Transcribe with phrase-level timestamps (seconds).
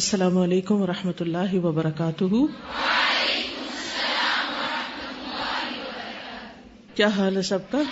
[0.00, 2.24] السلام علیکم و رحمۃ اللہ وبرکاتہ
[7.00, 7.82] کیا حال ہے سب کا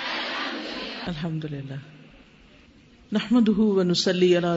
[1.10, 1.74] الحمد للہ
[3.16, 3.48] نحمد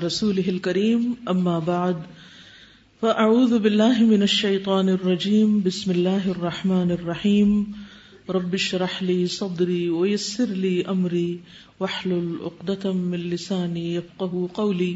[0.06, 2.00] رسول کریم بعد
[3.02, 7.52] فاعوذ بالله من الشيطان الرجیم بسم اللہ الرحمٰن الرحیم
[8.38, 11.30] ربش رحلی صدری ویسر لی امری
[11.80, 13.90] وحل العقدم السانی
[14.62, 14.96] قولی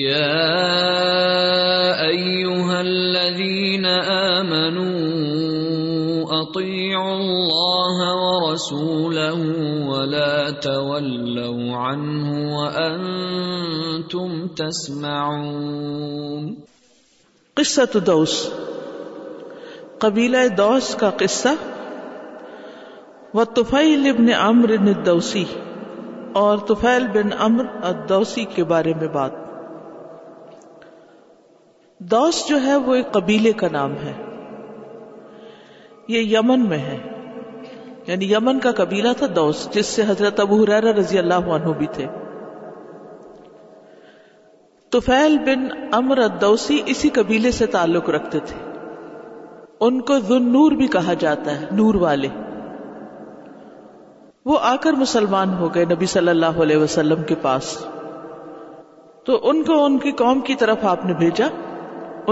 [0.00, 0.80] يا
[2.78, 3.90] الذين
[6.96, 9.36] الله ورسوله
[9.90, 10.32] ولا
[10.66, 12.76] منوق
[14.14, 15.06] تم تسم
[17.60, 18.36] قصوس
[20.04, 21.54] قبیلہ دوس کا قصہ
[23.40, 25.44] وہ توفیل ابن امردوسی
[26.44, 29.34] اور طفیل بن عمر الدوسی کے بارے میں بات
[32.12, 34.12] دوس جو ہے وہ ایک قبیلے کا نام ہے
[36.14, 36.96] یہ یمن میں ہے
[38.06, 41.86] یعنی یمن کا قبیلہ تھا دوس جس سے حضرت ابو حریرہ رضی اللہ عنہ بھی
[41.92, 42.06] تھے
[44.92, 45.66] توفیل بن
[45.96, 48.58] امر الدوسی اسی قبیلے سے تعلق رکھتے تھے
[49.86, 52.28] ان کو ذن نور بھی کہا جاتا ہے نور والے
[54.50, 57.76] وہ آ کر مسلمان ہو گئے نبی صلی اللہ علیہ وسلم کے پاس
[59.26, 61.48] تو ان کو ان کی قوم کی طرف آپ نے بھیجا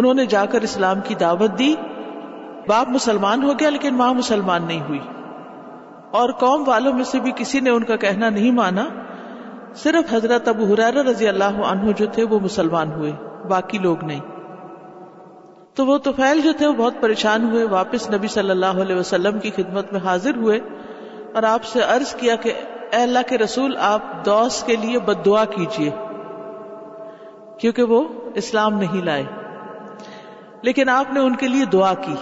[0.00, 1.74] انہوں نے جا کر اسلام کی دعوت دی
[2.68, 4.98] باپ مسلمان ہو گیا لیکن ماں مسلمان نہیں ہوئی
[6.20, 8.84] اور قوم والوں میں سے بھی کسی نے ان کا کہنا نہیں مانا
[9.82, 13.12] صرف حضرت ابو حرار رضی اللہ عنہ جو تھے وہ مسلمان ہوئے
[13.54, 14.20] باقی لوگ نہیں
[15.78, 19.38] تو وہ توفیل جو تھے وہ بہت پریشان ہوئے واپس نبی صلی اللہ علیہ وسلم
[19.46, 20.58] کی خدمت میں حاضر ہوئے
[21.38, 22.52] اور آپ سے عرض کیا کہ
[22.96, 25.90] اے اللہ کے رسول آپ دوس کے لیے بد دعا کیجیے
[27.60, 28.02] کیونکہ وہ
[28.44, 29.24] اسلام نہیں لائے
[30.66, 32.14] لیکن آپ نے ان کے لیے دعا کی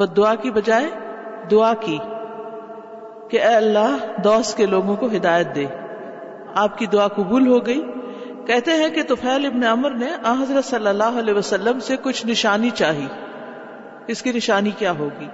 [0.00, 0.88] بد دعا کی بجائے
[1.50, 1.96] دعا کی
[3.30, 3.94] کہ اے اللہ
[4.24, 5.64] دوس کے لوگوں کو ہدایت دے
[6.64, 7.80] آپ کی دعا قبول ہو گئی
[8.46, 10.10] کہتے ہیں کہ توفیل ابن عمر نے
[10.40, 13.06] حضرت صلی اللہ علیہ وسلم سے کچھ نشانی چاہی
[14.14, 15.28] اس کی نشانی کیا ہوگی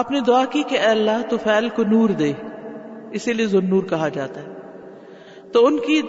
[0.00, 2.32] آپ نے دعا کی کہ اے اللہ توفیل کو نور دے
[3.20, 6.00] اسی لیے ذنور کہا جاتا ہے تو ان کی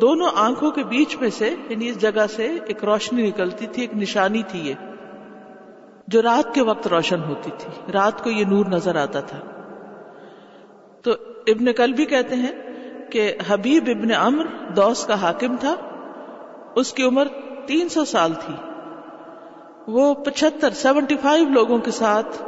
[0.00, 3.94] دونوں آنکھوں کے بیچ میں سے یعنی اس جگہ سے ایک روشنی نکلتی تھی ایک
[4.02, 4.84] نشانی تھی یہ
[6.14, 9.38] جو رات کے وقت روشن ہوتی تھی رات کو یہ نور نظر آتا تھا
[11.06, 11.12] تو
[11.52, 12.52] ابن کل بھی کہتے ہیں
[13.10, 14.46] کہ حبیب ابن امر
[14.76, 15.74] دوس کا حاکم تھا
[16.82, 17.28] اس کی عمر
[17.66, 18.54] تین سو سال تھی
[19.96, 22.42] وہ پچہتر سیونٹی فائیو لوگوں کے ساتھ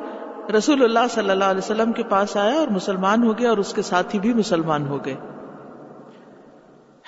[0.56, 3.72] رسول اللہ صلی اللہ علیہ وسلم کے پاس آیا اور مسلمان ہو گیا اور اس
[3.74, 5.14] کے ساتھی بھی مسلمان ہو گئے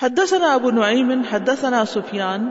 [0.00, 2.44] حدثنا ابو نعیم حدثنا سفیان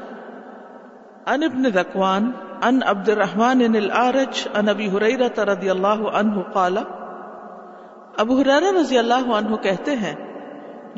[1.35, 2.25] ان ابن ذکوان
[2.67, 6.77] ان عبد الرحمن ان الارج ان ابی حریرت رضی اللہ عنہ قال
[8.25, 10.13] ابو حریرہ رضی اللہ عنہ کہتے ہیں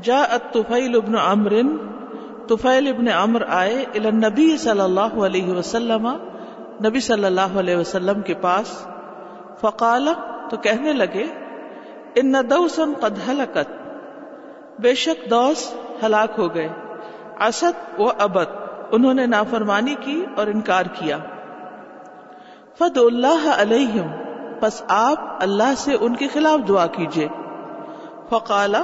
[0.10, 1.56] جا اتفیل ابن عمر
[2.50, 6.08] تفیل ابن عمر آئے الى النبی صلی اللہ علیہ وسلم
[6.88, 8.78] نبی صلی اللہ علیہ وسلم کے پاس
[9.62, 10.10] فقال
[10.50, 11.26] تو کہنے لگے
[12.24, 13.80] ان دوسن قد حلقت
[14.84, 15.64] بے شک دوس
[16.04, 16.68] ہلاک ہو گئے
[17.48, 18.52] اسد و ابد
[18.98, 21.18] انہوں نے نافرمانی کی اور انکار کیا
[22.78, 24.12] فد اللہ علیہم
[24.60, 27.28] پس آپ اللہ سے ان کے خلاف دعا کیجیے
[28.30, 28.84] فقالا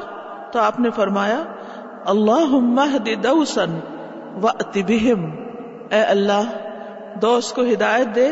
[0.51, 1.43] تو آپ نے فرمایا
[5.91, 6.49] اے اللہ
[7.21, 8.27] دوست کو ہدایت دے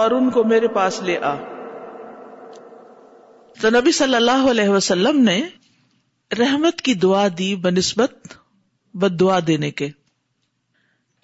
[0.00, 1.34] اور ان کو میرے پاس لے آ
[3.62, 5.40] تو نبی صلی اللہ علیہ وسلم نے
[6.38, 8.34] رحمت کی دعا دی بہ نسبت
[9.02, 9.88] بد دعا دینے کے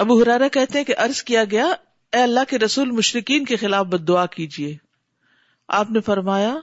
[0.05, 1.67] ابو ہرارا کہتے ہیں کہ ارض کیا گیا
[2.17, 4.77] اے اللہ کے رسول مشرقین کے خلاف بد دعا کیجیے
[5.81, 6.55] آپ نے فرمایا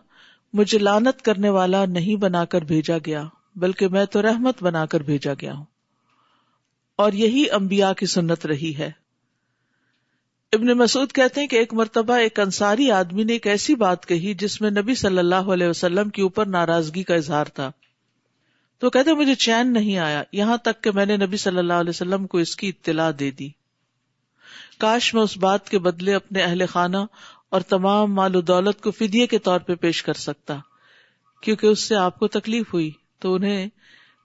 [0.60, 3.24] مجھے لانت کرنے والا نہیں بنا کر بھیجا گیا
[3.62, 5.66] بلکہ میں تو رحمت بنا کر بھیجا گیا ہوں
[7.04, 8.92] اور یہی امبیا کی سنت رہی ہے
[10.56, 14.34] ابن مسعود کہتے ہیں کہ ایک مرتبہ ایک انصاری آدمی نے ایک ایسی بات کہی
[14.44, 17.72] جس میں نبی صلی اللہ علیہ وسلم کے اوپر ناراضگی کا اظہار تھا
[18.80, 21.82] تو کہتے ہیں مجھے چین نہیں آیا یہاں تک کہ میں نے نبی صلی اللہ
[21.84, 23.50] علیہ وسلم کو اس کی اطلاع دے دی
[24.82, 27.04] کاش میں اس بات کے بدلے اپنے اہل خانہ
[27.54, 30.58] اور تمام مال و دولت کو فدیے کے طور پہ پیش کر سکتا
[31.42, 32.90] کیونکہ اس سے آپ کو تکلیف ہوئی
[33.22, 33.68] تو انہیں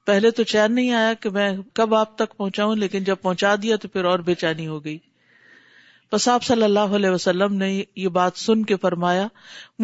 [0.06, 3.76] پہلے تو چین نہیں آیا کہ میں کب آپ تک پہنچاؤں لیکن جب پہنچا دیا
[3.82, 4.98] تو پھر اور بے چینی ہو گئی
[6.12, 9.26] بس آپ صلی اللہ علیہ وسلم نے یہ بات سن کے فرمایا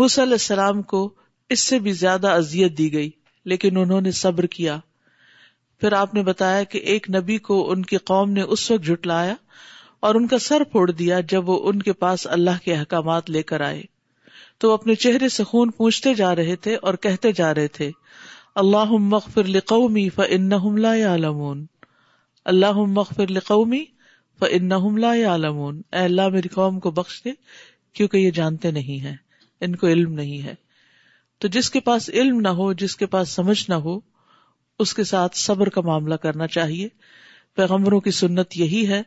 [0.02, 1.08] موسی علیہ السلام کو
[1.56, 3.10] اس سے بھی زیادہ اذیت دی گئی
[3.52, 4.78] لیکن انہوں نے صبر کیا
[5.80, 9.34] پھر آپ نے بتایا کہ ایک نبی کو ان کی قوم نے اس وقت جھٹلایا
[10.06, 13.42] اور ان کا سر پھوڑ دیا جب وہ ان کے پاس اللہ کے احکامات لے
[13.50, 13.82] کر آئے
[14.60, 17.90] تو وہ اپنے چہرے سے خون پوچھتے جا رہے تھے اور کہتے جا رہے تھے
[18.62, 21.64] اللہ مغفر لقومی فإنهم لا يعلمون
[22.52, 27.32] اللہ مغفر لقومی فإنهم لا يعلمون اے اللہ میری قوم کو بخش دے
[27.98, 29.16] کیونکہ یہ جانتے نہیں ہیں
[29.68, 30.54] ان کو علم نہیں ہے
[31.44, 33.98] تو جس کے پاس علم نہ ہو جس کے پاس سمجھ نہ ہو
[34.84, 36.86] اس کے ساتھ صبر کا معاملہ کرنا چاہیے
[37.56, 39.00] پیغمبروں کی سنت یہی ہے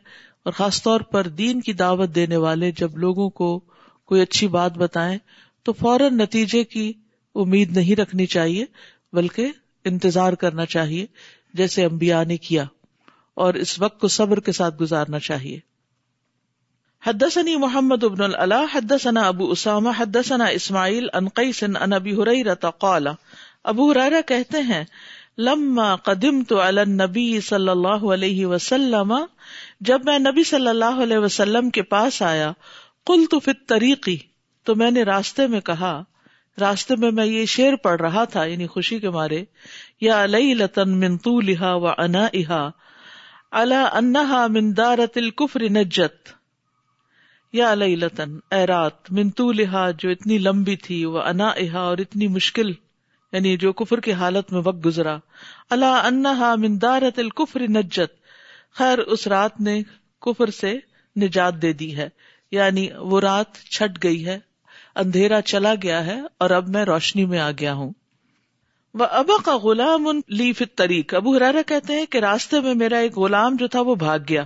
[0.44, 3.48] اور خاص طور پر دین کی دعوت دینے والے جب لوگوں کو
[4.12, 5.16] کوئی اچھی بات بتائیں
[5.64, 6.92] تو فوراً نتیجے کی
[7.44, 8.64] امید نہیں رکھنی چاہیے
[9.16, 9.50] بلکہ
[9.92, 11.04] انتظار کرنا چاہیے
[11.62, 12.64] جیسے امبیا نے کیا
[13.46, 15.58] اور اس وقت کو صبر کے ساتھ گزارنا چاہیے
[17.08, 21.06] حدثني محمد بن العلاء حدثنا ابو اسامہ عن ابی اسماعیل
[22.84, 23.06] قال
[23.72, 24.82] ابو ہریرہ کہتے ہیں
[25.48, 29.14] لما قدمت على النبي صلی اللہ علیہ وسلم
[29.90, 32.52] جب میں نبی صلی اللہ علیہ وسلم کے پاس آیا
[33.12, 34.08] قلت تو الطريق
[34.66, 35.94] تو میں نے راستے میں کہا
[36.60, 39.42] راستے میں میں یہ شعر پڑھ رہا تھا یعنی خوشی کے مارے
[40.08, 42.72] یا علیہ لطن طولها الحا و انا
[43.62, 44.46] اللہ انہا
[44.94, 46.36] الكفر نجت نجت
[47.56, 47.68] یا
[48.52, 51.48] اے رات منتو لہا جو اتنی لمبی تھی وہ انا
[51.82, 52.72] اور اتنی مشکل
[53.32, 55.16] یعنی جو کفر کی حالت میں وقت گزرا
[55.76, 56.52] اللہ انا
[57.16, 58.16] الکفر نجت
[58.78, 59.80] خیر اس رات نے
[60.26, 60.74] کفر سے
[61.24, 62.08] نجات دے دی ہے
[62.52, 64.38] یعنی وہ رات چھٹ گئی ہے
[65.02, 67.92] اندھیرا چلا گیا ہے اور اب میں روشنی میں آ گیا ہوں
[68.98, 70.08] وہ ابا کا غلام
[70.76, 74.18] تریق ابو حرارا کہتے ہیں کہ راستے میں میرا ایک غلام جو تھا وہ بھاگ
[74.28, 74.44] گیا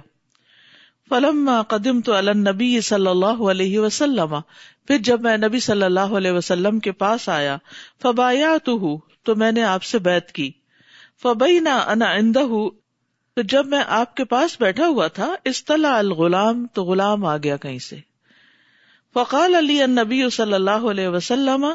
[1.12, 4.34] فلما قدم تو علنبی صلی اللہ علیہ وسلم
[4.90, 7.56] پھر جب میں نبی صلی اللہ علیہ وسلم کے پاس آیا
[8.02, 8.96] فبایا تو ہوں
[9.28, 10.50] تو میں نے آپ سے بید کی
[11.22, 11.74] فبئی نہ
[13.50, 17.78] جب میں آپ کے پاس بیٹھا ہوا تھا اصطلاح الغلام تو غلام آ گیا کہیں
[17.90, 17.96] سے
[19.14, 21.66] فقال علی النبی صلی اللہ علیہ وسلم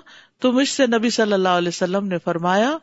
[0.45, 2.78] تو مجھ سے نبی صلی اللہ علیہ وسلم نے فرمایا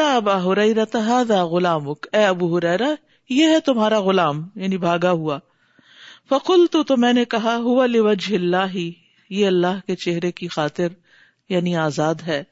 [0.00, 2.92] یا ابا ہر را ذہ اے ابو ہریرا
[3.40, 5.38] یہ ہے تمہارا غلام یعنی بھاگا ہوا
[6.30, 8.90] فکل تو میں نے کہا ہوا لا اللہ ہی
[9.38, 10.88] یہ اللہ کے چہرے کی خاطر
[11.48, 12.42] یعنی آزاد ہے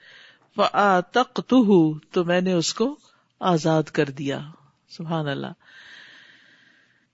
[1.11, 2.95] تو میں نے اس کو
[3.53, 4.41] آزاد کر دیا
[4.97, 5.53] سبحان اللہ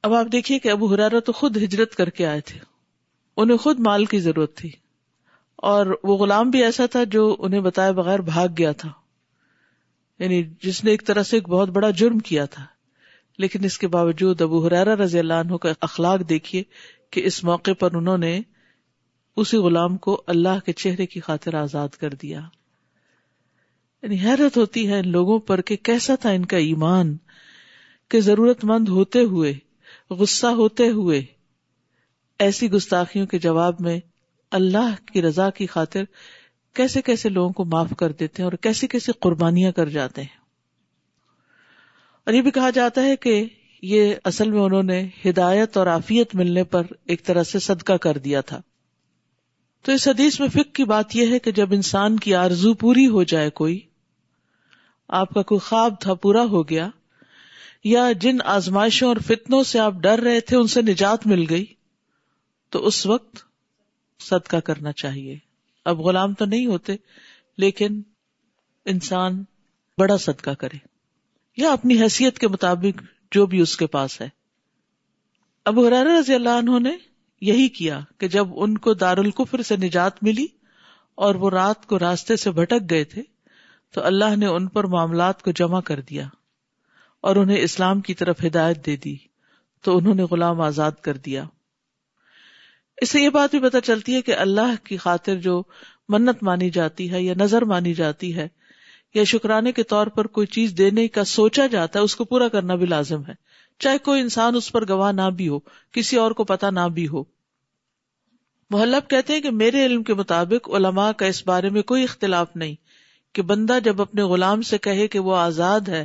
[0.07, 2.59] اب آپ دیکھیے کہ ابو حرارا تو خود ہجرت کر کے آئے تھے
[3.43, 4.71] انہیں خود مال کی ضرورت تھی
[5.73, 8.91] اور وہ غلام بھی ایسا تھا جو انہیں بتائے بغیر بھاگ گیا تھا
[10.23, 12.65] یعنی جس نے ایک طرح سے ایک بہت بڑا جرم کیا تھا
[13.43, 16.63] لیکن اس کے باوجود ابو حرارا رضی اللہ عنہ کا اخلاق دیکھیے
[17.13, 18.41] کہ اس موقع پر انہوں نے
[19.41, 22.41] اسی غلام کو اللہ کے چہرے کی خاطر آزاد کر دیا
[24.03, 27.17] یعنی حیرت ہوتی ہے ان لوگوں پر کہ کیسا تھا ان کا ایمان
[28.11, 29.53] کہ ضرورت مند ہوتے ہوئے
[30.19, 31.23] غصہ ہوتے ہوئے
[32.45, 33.99] ایسی گستاخیوں کے جواب میں
[34.59, 36.05] اللہ کی رضا کی خاطر
[36.77, 40.38] کیسے کیسے لوگوں کو معاف کر دیتے ہیں اور کیسے کیسے قربانیاں کر جاتے ہیں
[42.29, 43.33] اور یہ بھی کہا جاتا ہے کہ
[43.91, 48.19] یہ اصل میں انہوں نے ہدایت اور آفیت ملنے پر ایک طرح سے صدقہ کر
[48.25, 48.61] دیا تھا
[49.85, 53.07] تو اس حدیث میں فک کی بات یہ ہے کہ جب انسان کی آرزو پوری
[53.15, 53.79] ہو جائے کوئی
[55.21, 56.89] آپ کا کوئی خواب تھا پورا ہو گیا
[57.93, 61.65] یا جن آزمائشوں اور فتنوں سے آپ ڈر رہے تھے ان سے نجات مل گئی
[62.73, 63.43] تو اس وقت
[64.29, 65.39] صدقہ کرنا چاہیے
[65.93, 66.97] اب غلام تو نہیں ہوتے
[67.67, 68.01] لیکن
[68.95, 69.43] انسان
[69.99, 70.87] بڑا صدقہ کرے
[71.63, 73.01] یا اپنی حیثیت کے مطابق
[73.35, 74.29] جو بھی اس کے پاس ہے
[75.71, 76.91] ابو رضی اللہ عنہ نے
[77.47, 80.47] یہی کیا کہ جب ان کو دارالکفر سے نجات ملی
[81.27, 83.23] اور وہ رات کو راستے سے بھٹک گئے تھے
[83.95, 86.27] تو اللہ نے ان پر معاملات کو جمع کر دیا
[87.29, 89.17] اور انہیں اسلام کی طرف ہدایت دے دی
[89.85, 91.45] تو انہوں نے غلام آزاد کر دیا
[93.03, 95.63] اس سے یہ بات بھی پتہ چلتی ہے کہ اللہ کی خاطر جو
[96.15, 98.49] منت مانی جاتی ہے یا نظر مانی جاتی ہے
[99.15, 102.49] یا شکرانے کے طور پر کوئی چیز دینے کا سوچا جاتا ہے اس کو پورا
[102.53, 103.35] کرنا بھی لازم ہے
[103.83, 105.59] چاہے کوئی انسان اس پر گواہ نہ بھی ہو
[105.93, 107.23] کسی اور کو پتا نہ بھی ہو
[108.71, 112.57] محلب کہتے ہیں کہ میرے علم کے مطابق علماء کا اس بارے میں کوئی اختلاف
[112.63, 112.75] نہیں
[113.35, 116.05] کہ بندہ جب اپنے غلام سے کہے کہ وہ آزاد ہے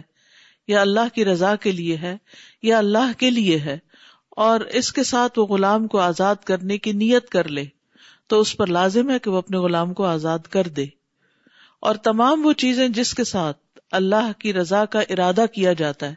[0.67, 2.15] یا اللہ کی رضا کے لیے ہے
[2.63, 3.77] یا اللہ کے لیے ہے
[4.45, 7.65] اور اس کے ساتھ وہ غلام کو آزاد کرنے کی نیت کر لے
[8.29, 10.86] تو اس پر لازم ہے کہ وہ اپنے غلام کو آزاد کر دے
[11.89, 16.15] اور تمام وہ چیزیں جس کے ساتھ اللہ کی رضا کا ارادہ کیا جاتا ہے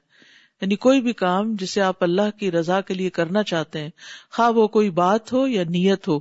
[0.61, 3.89] یعنی کوئی بھی کام جسے آپ اللہ کی رضا کے لیے کرنا چاہتے ہیں
[4.37, 6.19] خواہ وہ کوئی بات ہو یا نیت ہو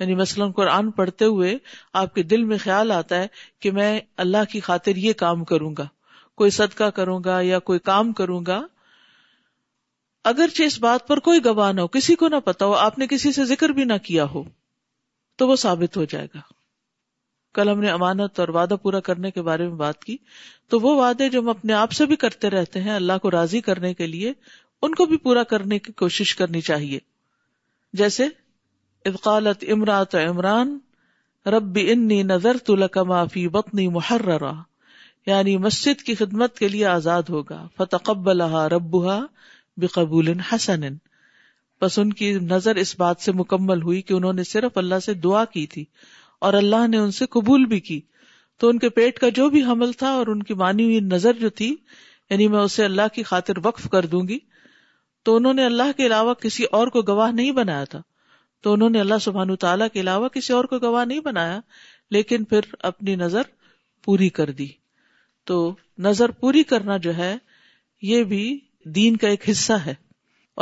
[0.00, 1.54] یعنی مثلاً قرآن پڑھتے ہوئے
[2.00, 3.26] آپ کے دل میں خیال آتا ہے
[3.60, 3.88] کہ میں
[4.24, 5.86] اللہ کی خاطر یہ کام کروں گا
[6.42, 8.60] کوئی صدقہ کروں گا یا کوئی کام کروں گا
[10.32, 13.06] اگرچہ اس بات پر کوئی گواہ نہ ہو کسی کو نہ پتا ہو آپ نے
[13.10, 14.44] کسی سے ذکر بھی نہ کیا ہو
[15.38, 16.40] تو وہ ثابت ہو جائے گا
[17.56, 20.16] کل ہم نے امانت اور وعدہ پورا کرنے کے بارے میں بات کی
[20.72, 23.60] تو وہ وعدے جو ہم اپنے آپ سے بھی کرتے رہتے ہیں اللہ کو راضی
[23.68, 24.32] کرنے کے لیے
[24.86, 26.98] ان کو بھی پورا کرنے کی کوشش کرنی چاہیے
[28.00, 28.26] جیسے
[29.06, 30.78] عمران
[31.54, 31.84] ربی
[32.32, 32.74] نظر تو
[33.32, 34.52] فی بطنی محررا
[35.30, 38.40] یعنی مسجد کی خدمت کے لیے آزاد ہوگا فتح قبل
[38.74, 38.96] رب
[39.80, 40.84] بے قبول حسن
[41.80, 45.14] بس ان کی نظر اس بات سے مکمل ہوئی کہ انہوں نے صرف اللہ سے
[45.28, 45.84] دعا کی تھی
[46.44, 48.00] اور اللہ نے ان سے قبول بھی کی
[48.60, 51.38] تو ان کے پیٹ کا جو بھی حمل تھا اور ان کی مانی ہوئی نظر
[51.40, 51.74] جو تھی
[52.30, 54.38] یعنی میں اسے اللہ کی خاطر وقف کر دوں گی
[55.24, 58.00] تو انہوں نے اللہ کے علاوہ کسی اور کو گواہ نہیں بنایا تھا
[58.62, 61.60] تو انہوں نے اللہ سبحان تعالیٰ کے علاوہ کسی اور کو گواہ نہیں بنایا
[62.16, 63.42] لیکن پھر اپنی نظر
[64.04, 64.66] پوری کر دی
[65.46, 65.56] تو
[66.06, 67.36] نظر پوری کرنا جو ہے
[68.12, 68.42] یہ بھی
[68.94, 69.94] دین کا ایک حصہ ہے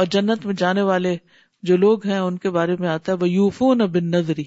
[0.01, 1.17] اور جنت میں جانے والے
[1.69, 4.45] جو لوگ ہیں ان کے بارے میں آتا ہے وہ یوفون بن نظری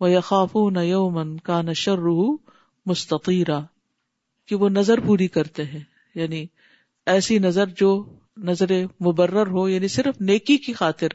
[0.00, 3.64] وہ یو نہ یومن کا نشر رحو
[4.48, 5.80] کہ وہ نظر پوری کرتے ہیں
[6.14, 6.44] یعنی
[7.12, 7.90] ایسی نظر جو
[8.48, 8.72] نظر
[9.06, 11.08] مبرر ہو یعنی صرف نیکی کی خاطر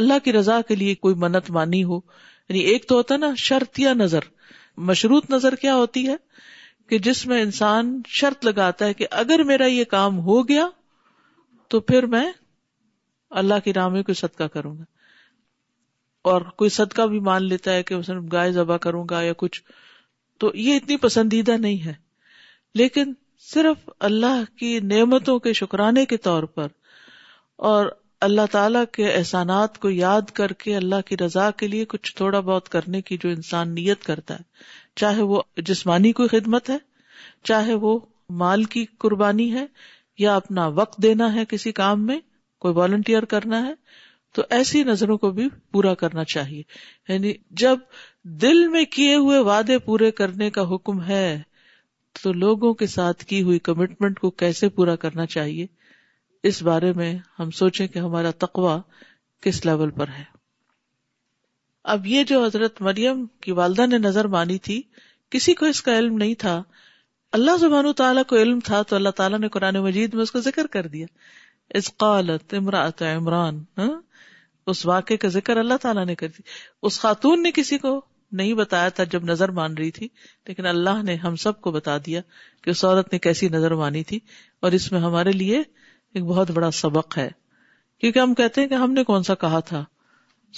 [0.00, 1.96] اللہ کی رضا کے لیے کوئی منت مانی ہو
[2.48, 4.24] یعنی ایک تو ہوتا نا شرط یا نظر
[4.90, 6.16] مشروط نظر کیا ہوتی ہے
[6.88, 10.66] کہ جس میں انسان شرط لگاتا ہے کہ اگر میرا یہ کام ہو گیا
[11.70, 12.30] تو پھر میں
[13.42, 14.82] اللہ راہ رامے کو صدقہ کروں گا
[16.30, 19.62] اور کوئی صدقہ بھی مان لیتا ہے کہ مثلا گائے ذبح کروں گا یا کچھ
[20.40, 21.92] تو یہ اتنی پسندیدہ نہیں ہے
[22.78, 23.12] لیکن
[23.52, 26.66] صرف اللہ کی نعمتوں کے شکرانے کے طور پر
[27.70, 27.86] اور
[28.26, 32.40] اللہ تعالی کے احسانات کو یاد کر کے اللہ کی رضا کے لیے کچھ تھوڑا
[32.40, 34.42] بہت کرنے کی جو انسان نیت کرتا ہے
[35.00, 36.76] چاہے وہ جسمانی کوئی خدمت ہے
[37.48, 37.98] چاہے وہ
[38.42, 39.66] مال کی قربانی ہے
[40.18, 42.18] یا اپنا وقت دینا ہے کسی کام میں
[42.60, 43.72] کوئی والنٹیئر کرنا ہے
[44.34, 46.62] تو ایسی نظروں کو بھی پورا کرنا چاہیے
[47.08, 47.78] یعنی جب
[48.42, 51.24] دل میں کیے ہوئے وعدے پورے کرنے کا حکم ہے
[52.22, 55.66] تو لوگوں کے ساتھ کی ہوئی کمٹمنٹ کو کیسے پورا کرنا چاہیے
[56.48, 58.78] اس بارے میں ہم سوچیں کہ ہمارا تقوا
[59.42, 60.24] کس لیول پر ہے
[61.92, 64.80] اب یہ جو حضرت مریم کی والدہ نے نظر مانی تھی
[65.30, 66.62] کسی کو اس کا علم نہیں تھا
[67.38, 70.40] اللہ زبان تعالیٰ کو علم تھا تو اللہ تعالیٰ نے قرآن مجید میں اس کو
[70.48, 71.06] ذکر کر دیا
[71.78, 73.90] اس قالت عمرات عمران ہاں؟
[74.70, 76.42] اس واقعے کا ذکر اللہ تعالیٰ نے کر دی
[76.86, 78.00] اس خاتون نے کسی کو
[78.40, 80.08] نہیں بتایا تھا جب نظر مان رہی تھی
[80.48, 82.20] لیکن اللہ نے ہم سب کو بتا دیا
[82.64, 84.18] کہ اس اس عورت نے کیسی نظر مانی تھی
[84.64, 87.28] اور میں ہمارے لیے ایک بہت بڑا سبق ہے
[88.00, 89.84] کیونکہ ہم کہتے ہیں کہ ہم نے کون سا کہا تھا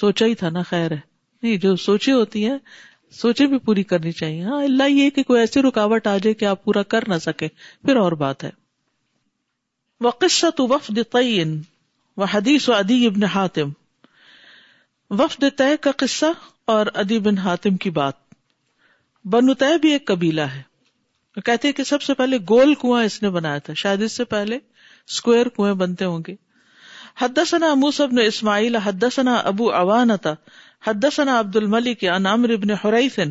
[0.01, 0.99] سوچا ہی تھا نا خیر ہے
[1.43, 2.57] نہیں جو سوچی ہوتی ہے
[3.21, 6.45] سوچے بھی پوری کرنی چاہیے ہاں اللہ یہ کہ کوئی ایسی رکاوٹ آ جائے کہ
[6.45, 7.49] آپ پورا کر نہ سکے
[7.87, 8.51] پھر اور بات ہے
[10.05, 10.11] وہ
[10.71, 11.65] وفد تو
[12.19, 13.71] وحدیث عدی ابن حاتم
[15.11, 16.27] وفد طے کا قصہ
[16.75, 18.15] اور ادی بن ہاتم کی بات
[19.33, 20.63] بنو طے بھی ایک قبیلہ ہے
[21.45, 24.57] کہتے کہ سب سے پہلے گول کنواں اس نے بنایا تھا شاید اس سے پہلے
[24.59, 26.35] اسکوئر کنویں بنتے ہوں گے
[27.21, 27.73] حد ثنا
[28.27, 30.33] اسماعیل حد ابو عوانتا
[30.87, 32.05] حد ثنا عبد الملک
[32.55, 33.31] ابن حریثن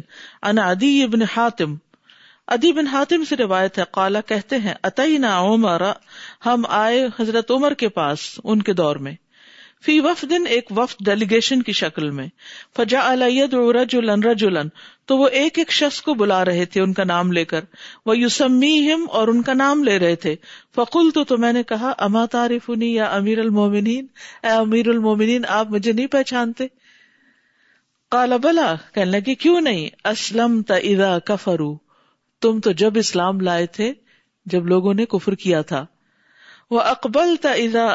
[0.49, 1.75] ان عدی ابن ہاتم
[2.53, 5.81] ادی بن ہاتم سے روایت ہے قالا کہتے ہیں اتینا عمر
[6.45, 9.13] ہم آئے حضرت عمر کے پاس ان کے دور میں
[9.85, 12.25] فی وف دن ایک وفد ڈیلیگیشن کی شکل میں
[12.77, 13.45] فجا علیہ
[13.77, 14.11] رجول
[15.11, 17.63] تو وہ ایک ایک شخص کو بلا رہے تھے ان کا نام لے کر
[18.05, 18.75] وہ یوسمی
[19.21, 20.35] اور ان کا نام لے رہے تھے
[20.75, 24.07] تو, میں نے کہا اما تاریف اے امیر المومنین
[24.45, 26.67] آپ مجھے نہیں پہچانتے
[28.17, 31.73] کالا بلا کہنے لگے کیوں نہیں اسلم تا کفرو
[32.41, 33.87] تم تو جب اسلام لائے تھے
[34.55, 35.83] جب لوگوں نے کفر کیا تھا
[36.71, 37.87] وہ اکبل تا ادا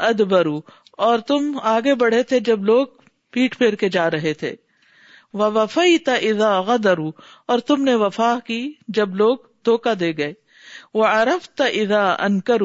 [1.07, 2.87] اور تم آگے بڑھے تھے جب لوگ
[3.33, 4.55] پیٹ پھیر کے جا رہے تھے
[5.41, 5.97] وہ وفای
[6.67, 6.99] غدر
[7.53, 8.59] اور تم نے وفا کی
[8.99, 10.33] جب لوگ دھوکا دے گئے
[10.99, 12.63] وہ ارف تا ادا انکر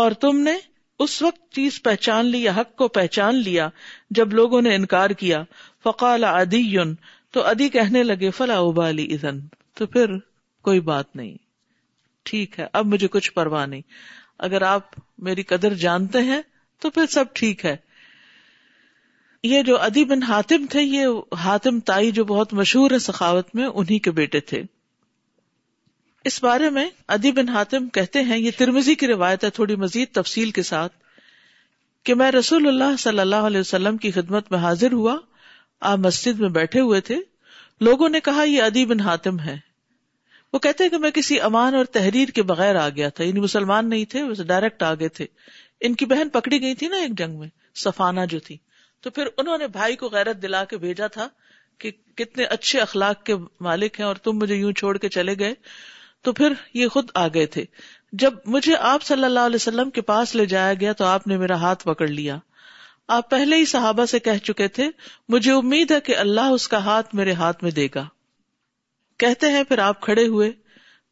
[0.00, 0.54] اور تم نے
[1.04, 3.68] اس وقت چیز پہچان لی حق کو پہچان لیا
[4.18, 5.42] جب لوگوں نے انکار کیا
[5.84, 6.94] فقال ادی یون
[7.32, 9.38] تو ادی کہنے لگے فلا ابالی ازن
[9.78, 10.16] تو پھر
[10.68, 11.36] کوئی بات نہیں
[12.30, 13.82] ٹھیک ہے اب مجھے کچھ پرواہ نہیں
[14.48, 14.94] اگر آپ
[15.30, 16.40] میری قدر جانتے ہیں
[16.82, 17.76] تو پھر سب ٹھیک ہے
[19.42, 23.66] یہ جو ادی بن ہاتم تھے یہ ہاتم تائی جو بہت مشہور ہے سخاوت میں
[23.74, 24.62] انہی کے بیٹے تھے
[26.30, 30.50] اس بارے میں ادی بن کہتے ہیں یہ ترمزی کی روایت ہے تھوڑی مزید تفصیل
[30.58, 30.92] کے ساتھ
[32.06, 35.16] کہ میں رسول اللہ صلی اللہ علیہ وسلم کی خدمت میں حاضر ہوا
[35.90, 37.16] آ مسجد میں بیٹھے ہوئے تھے
[37.84, 39.56] لوگوں نے کہا یہ ادی بن ہاتم ہے
[40.52, 43.88] وہ کہتے کہ میں کسی امان اور تحریر کے بغیر آ گیا تھا یعنی مسلمان
[43.90, 45.26] نہیں تھے ڈائریکٹ ڈائریکٹ آگے تھے
[45.86, 47.48] ان کی بہن پکڑی گئی تھی نا ایک جنگ میں
[47.84, 48.56] سفانا جو تھی
[49.02, 51.28] تو پھر انہوں نے بھائی کو غیرت دلا کے بھیجا تھا
[51.80, 53.34] کہ کتنے اچھے اخلاق کے
[53.66, 55.54] مالک ہیں اور تم مجھے یوں چھوڑ کے چلے گئے
[56.24, 57.64] تو پھر یہ خود آ گئے تھے
[58.22, 61.36] جب مجھے آپ صلی اللہ علیہ وسلم کے پاس لے جایا گیا تو آپ نے
[61.38, 62.36] میرا ہاتھ پکڑ لیا
[63.16, 64.88] آپ پہلے ہی صحابہ سے کہہ چکے تھے
[65.32, 68.04] مجھے امید ہے کہ اللہ اس کا ہاتھ میرے ہاتھ میں دے گا
[69.24, 70.50] کہتے ہیں پھر آپ کھڑے ہوئے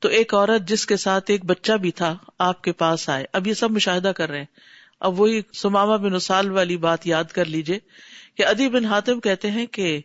[0.02, 2.12] تو ایک عورت جس کے ساتھ ایک بچہ بھی تھا
[2.46, 4.60] آپ کے پاس آئے اب یہ سب مشاہدہ کر رہے ہیں
[5.08, 7.78] اب وہی سماما بن اسال والی بات یاد کر لیجیے
[9.70, 10.00] کہ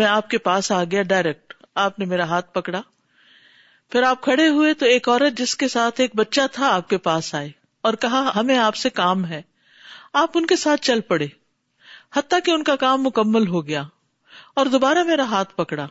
[0.00, 1.52] میں آپ کے پاس آ گیا ڈائریکٹ
[1.84, 2.80] آپ نے میرا ہاتھ پکڑا
[3.92, 6.98] پھر آپ کھڑے ہوئے تو ایک عورت جس کے ساتھ ایک بچہ تھا آپ کے
[7.04, 7.50] پاس آئے
[7.88, 9.40] اور کہا ہمیں آپ سے کام ہے
[10.22, 11.26] آپ ان کے ساتھ چل پڑے
[12.16, 13.82] حتیٰ کہ ان کا کام مکمل ہو گیا
[14.62, 15.86] اور دوبارہ میرا ہاتھ پکڑا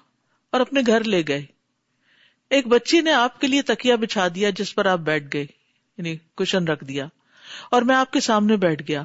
[0.52, 1.46] اور اپنے گھر لے گئے
[2.54, 6.16] ایک بچی نے آپ کے لیے تکیا بچھا دیا جس پر آپ بیٹھ گئے یعنی
[6.38, 7.06] کشن رکھ دیا
[7.76, 9.02] اور میں آپ کے سامنے بیٹھ گیا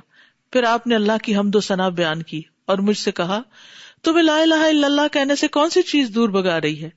[0.53, 3.41] پھر آپ نے اللہ کی حمد و ثنا بیان کی اور مجھ سے کہا
[4.05, 6.91] تمہیں لا الہ الا اللہ کہنے سے کون سی چیز دور بگا رہی ہے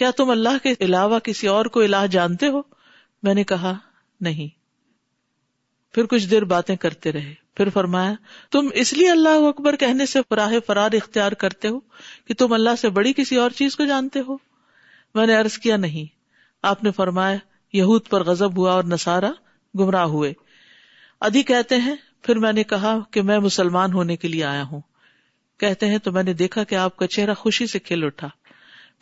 [0.00, 2.60] کیا تم اللہ کے علاوہ کسی اور کو الہ جانتے ہو
[3.26, 3.74] میں نے کہا
[4.26, 4.48] نہیں
[5.94, 8.12] پھر کچھ دیر باتیں کرتے رہے پھر فرمایا
[8.52, 11.78] تم اس لیے اللہ اکبر کہنے سے فراہ فرار اختیار کرتے ہو
[12.26, 14.36] کہ تم اللہ سے بڑی کسی اور چیز کو جانتے ہو
[15.14, 16.04] میں نے ارض کیا نہیں
[16.66, 17.36] آپ نے فرمایا
[17.76, 19.30] یہود پر غزب ہوا اور نسارا
[19.78, 20.32] گمراہ ہوئے
[21.28, 21.94] ادھی کہتے ہیں
[22.26, 24.80] پھر میں نے کہا کہ میں مسلمان ہونے کے لیے آیا ہوں
[25.60, 28.28] کہتے ہیں تو میں نے دیکھا کہ آپ کا چہرہ خوشی سے کھل اٹھا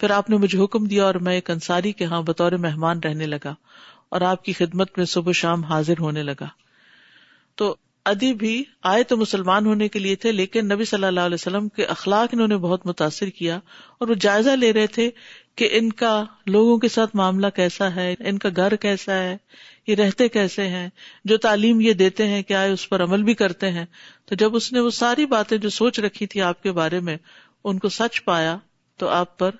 [0.00, 3.26] پھر آپ نے مجھے حکم دیا اور میں ایک انصاری کے ہاں بطور مہمان رہنے
[3.26, 3.54] لگا
[4.16, 6.48] اور آپ کی خدمت میں صبح شام حاضر ہونے لگا
[7.58, 7.74] تو
[8.10, 11.68] ادی بھی آئے تو مسلمان ہونے کے لیے تھے لیکن نبی صلی اللہ علیہ وسلم
[11.78, 13.56] کے اخلاق نے بہت متاثر کیا
[13.98, 15.10] اور وہ جائزہ لے رہے تھے
[15.58, 16.12] کہ ان کا
[16.46, 19.36] لوگوں کے ساتھ معاملہ کیسا ہے ان کا گھر کیسا ہے
[19.86, 20.88] یہ رہتے کیسے ہیں
[21.32, 23.84] جو تعلیم یہ دیتے ہیں کہ آئے اس پر عمل بھی کرتے ہیں
[24.28, 27.16] تو جب اس نے وہ ساری باتیں جو سوچ رکھی تھی آپ کے بارے میں
[27.64, 28.56] ان کو سچ پایا
[28.98, 29.50] تو آپ پر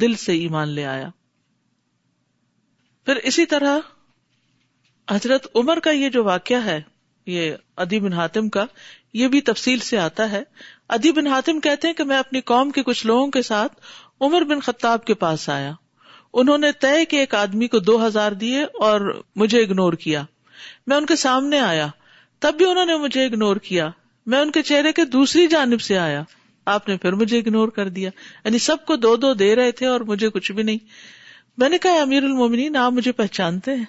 [0.00, 1.08] دل سے ایمان لے آیا
[3.04, 3.78] پھر اسی طرح
[5.10, 6.80] حضرت عمر کا یہ جو واقعہ ہے
[7.26, 8.64] یہ ادی بن حاتم کا
[9.20, 10.42] یہ بھی تفصیل سے آتا ہے
[11.14, 13.72] بن حاتم کہتے ہیں کہ میں اپنی قوم کے کچھ لوگوں کے ساتھ
[14.26, 15.72] عمر بن خطاب کے پاس آیا
[16.42, 19.00] انہوں نے طے کے ایک آدمی کو دو ہزار دیے اور
[19.42, 20.22] مجھے اگنور کیا
[20.86, 21.86] میں ان کے سامنے آیا
[22.44, 23.88] تب بھی انہوں نے مجھے اگنور کیا
[24.34, 26.22] میں ان کے چہرے کے دوسری جانب سے آیا
[26.74, 28.10] آپ نے پھر مجھے اگنور کر دیا
[28.44, 30.78] یعنی سب کو دو دو دے رہے تھے اور مجھے کچھ بھی نہیں
[31.58, 33.84] میں نے کہا امیر المومنین آپ مجھے پہچانتے ہیں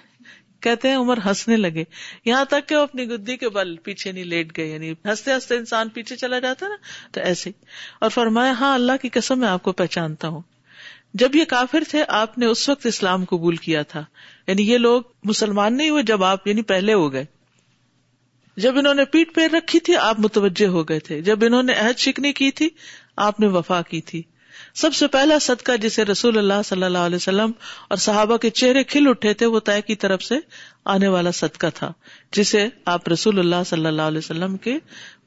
[0.62, 1.82] کہتے ہیں عمر ہنسنے لگے
[2.24, 5.56] یہاں تک کہ وہ اپنی گدی کے بل پیچھے نہیں لیٹ گئے یعنی ہنستے ہنستے
[5.56, 6.76] انسان پیچھے چلا جاتا نا
[7.12, 7.50] تو ایسے
[8.06, 10.40] اور فرمایا ہاں اللہ کی قسم میں آپ کو پہچانتا ہوں
[11.22, 14.04] جب یہ کافر تھے آپ نے اس وقت اسلام قبول کیا تھا
[14.48, 17.24] یعنی یہ لوگ مسلمان نہیں ہوئے جب آپ یعنی پہلے ہو گئے
[18.64, 21.74] جب انہوں نے پیٹ پیر رکھی تھی آپ متوجہ ہو گئے تھے جب انہوں نے
[21.84, 22.68] عہد شکنی کی تھی
[23.28, 24.22] آپ نے وفا کی تھی
[24.80, 27.50] سب سے پہلا صدقہ جسے رسول اللہ صلی اللہ علیہ وسلم
[27.88, 30.38] اور صحابہ کے چہرے کھل اٹھے تھے وہ طے کی طرف سے
[30.94, 31.92] آنے والا صدقہ تھا
[32.36, 34.78] جسے آپ رسول اللہ صلی اللہ علیہ وسلم کے کے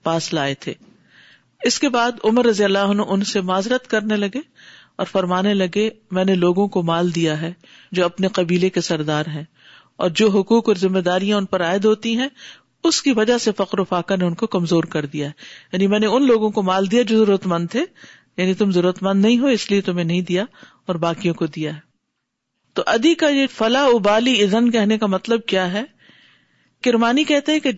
[0.04, 0.74] پاس لائے تھے
[1.70, 4.39] اس بعد عمر رضی اللہ عنہ ان سے معذرت کرنے لگے
[5.02, 7.52] اور فرمانے لگے میں نے لوگوں کو مال دیا ہے
[7.98, 9.44] جو اپنے قبیلے کے سردار ہیں
[10.04, 12.28] اور جو حقوق اور ذمہ داریاں ان پر عائد ہوتی ہیں
[12.89, 15.28] اس کی وجہ سے فقر و فاقہ نے ان کو کمزور کر دیا
[15.74, 17.84] یعنی میں نے ان لوگوں کو مال دیا جو ضرورت مند تھے
[18.38, 20.44] یعنی تم ضرورت مند نہیں ہو اس لیے تمہیں نہیں دیا
[20.89, 21.72] اور باقیوں کو دیا
[22.76, 25.84] تو ادی کا یہ فلا ابالی ازن کہنے کا مطلب کیا ہے
[26.84, 27.72] کرمانی کہتے ہیں کہ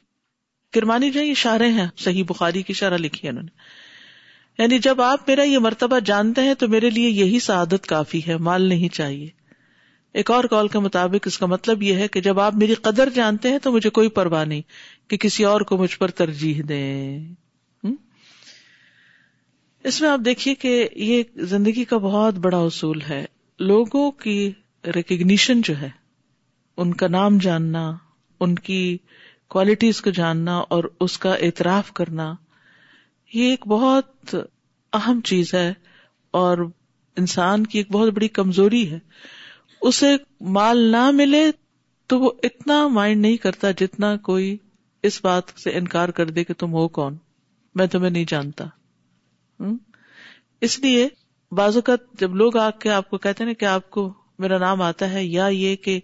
[0.74, 5.30] کرمانی جو یہ شارے ہیں صحیح بخاری کی شارہ لکھی انہوں نے یعنی جب آپ
[5.30, 9.28] میرا یہ مرتبہ جانتے ہیں تو میرے لیے یہی سعادت کافی ہے مال نہیں چاہیے
[10.22, 13.10] ایک اور کال کے مطابق اس کا مطلب یہ ہے کہ جب آپ میری قدر
[13.16, 14.62] جانتے ہیں تو مجھے کوئی پرواہ نہیں
[15.10, 17.36] کہ کسی اور کو مجھ پر ترجیح دیں
[19.90, 23.24] اس میں آپ دیکھیے کہ یہ زندگی کا بہت بڑا اصول ہے
[23.70, 24.36] لوگوں کی
[24.96, 25.90] ریکگنیشن جو ہے
[26.84, 27.82] ان کا نام جاننا
[28.46, 28.78] ان کی
[29.56, 32.34] کوالٹیز کو جاننا اور اس کا اعتراف کرنا
[33.34, 34.36] یہ ایک بہت
[35.02, 35.72] اہم چیز ہے
[36.44, 36.58] اور
[37.22, 39.00] انسان کی ایک بہت بڑی کمزوری ہے
[39.90, 40.16] اسے
[40.60, 41.44] مال نہ ملے
[42.10, 44.56] تو وہ اتنا مائنڈ نہیں کرتا جتنا کوئی
[45.10, 47.18] اس بات سے انکار کر دے کہ تم ہو کون
[47.80, 48.66] میں تمہیں نہیں جانتا
[50.68, 51.08] اس لیے
[51.58, 54.82] بعض اوقات جب لوگ آ کے آپ کو کہتے ہیں کہ آپ کو میرا نام
[54.82, 56.00] آتا ہے یا یہ کہ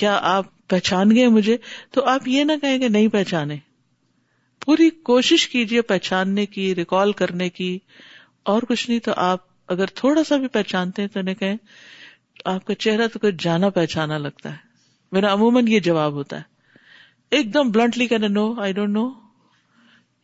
[0.00, 1.56] کیا آپ پہچان گئے مجھے
[1.94, 3.56] تو آپ یہ نہ کہیں کہ نہیں پہچانے
[4.64, 7.78] پوری کوشش کیجیے پہچاننے کی ریکال کرنے کی
[8.52, 9.40] اور کچھ نہیں تو آپ
[9.72, 11.56] اگر تھوڑا سا بھی پہچانتے ہیں تو انہیں کہیں
[12.54, 14.56] آپ کا چہرہ تو کچھ جانا پہچانا لگتا ہے
[15.12, 16.50] میرا عموماً یہ جواب ہوتا ہے
[17.36, 19.08] ایک دم بلنٹلی کہنا نو آئی ڈونٹ نو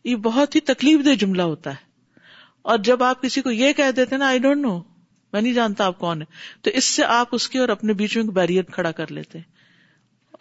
[0.03, 1.87] یہ بہت ہی تکلیف دہ جملہ ہوتا ہے
[2.61, 4.77] اور جب آپ کسی کو یہ کہہ دیتے نا آئی ڈونٹ نو
[5.33, 6.25] میں نہیں جانتا آپ کون ہے
[6.63, 9.57] تو اس سے آپ اس کے اور اپنے بیچ میں کھڑا کر لیتے ہیں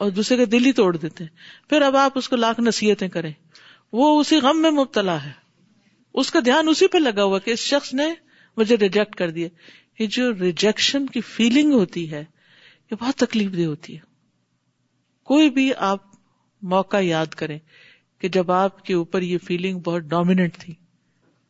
[0.04, 3.09] اور دوسرے کا دل ہی توڑ دیتے ہیں پھر اب آپ اس کو لاکھ نصیحتیں
[3.16, 3.33] کریں
[3.98, 5.31] وہ اسی غم میں مبتلا ہے
[6.20, 8.04] اس کا دھیان اسی پہ لگا ہوا کہ اس شخص نے
[8.57, 9.48] مجھے ریجیکٹ کر دیا
[9.98, 12.20] یہ جو ریجیکشن کی فیلنگ ہوتی ہے
[12.90, 14.00] یہ بہت تکلیف دہ ہوتی ہے
[15.33, 16.02] کوئی بھی آپ
[16.74, 17.59] موقع یاد کریں
[18.20, 20.74] کہ جب آپ کے اوپر یہ فیلنگ بہت ڈومیننٹ تھی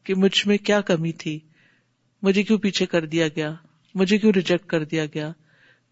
[0.09, 1.39] کہ مجھ میں کیا کمی تھی
[2.27, 3.51] مجھے کیوں پیچھے کر دیا گیا
[4.01, 5.31] مجھے کیوں ریجیکٹ کر دیا گیا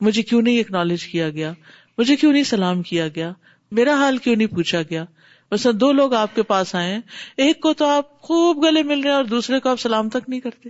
[0.06, 1.52] مجھے کیوں نہیں اکنالج کیا گیا
[1.98, 3.30] مجھے کیوں نہیں سلام کیا گیا
[3.78, 5.04] میرا حال کیوں نہیں پوچھا گیا
[5.52, 7.00] مثلا دو لوگ آپ کے پاس آئے ہیں
[7.46, 10.28] ایک کو تو آپ خوب گلے مل رہے ہیں اور دوسرے کو آپ سلام تک
[10.28, 10.68] نہیں کرتے